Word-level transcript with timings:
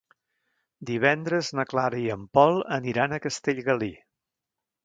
Divendres 0.89 1.51
na 1.59 1.67
Clara 1.73 2.01
i 2.05 2.07
en 2.15 2.25
Pol 2.39 2.57
aniran 2.81 3.15
a 3.19 3.23
Castellgalí. 3.27 3.95